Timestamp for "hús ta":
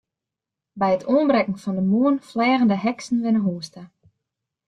3.47-3.83